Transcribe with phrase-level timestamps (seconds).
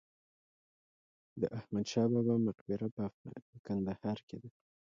[1.41, 2.87] د احمد شاه بابا مقبره
[3.51, 4.49] په کندهار کې ده